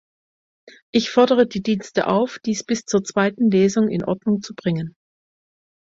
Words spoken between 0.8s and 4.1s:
Ich fordere die Dienste auf, dies bis zur zweiten Lesung in